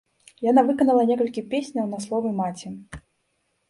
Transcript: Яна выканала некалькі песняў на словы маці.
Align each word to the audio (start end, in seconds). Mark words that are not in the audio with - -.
Яна 0.47 0.63
выканала 0.69 1.05
некалькі 1.11 1.45
песняў 1.53 1.85
на 1.95 2.03
словы 2.09 2.29
маці. 2.43 2.77